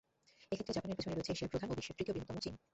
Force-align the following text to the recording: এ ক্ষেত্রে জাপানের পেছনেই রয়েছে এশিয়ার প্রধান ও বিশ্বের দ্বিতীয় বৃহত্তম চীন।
এ 0.51 0.53
ক্ষেত্রে 0.55 0.75
জাপানের 0.77 0.97
পেছনেই 0.97 1.15
রয়েছে 1.17 1.31
এশিয়ার 1.33 1.51
প্রধান 1.53 1.69
ও 1.71 1.77
বিশ্বের 1.79 1.95
দ্বিতীয় 1.97 2.13
বৃহত্তম 2.15 2.37
চীন। 2.43 2.53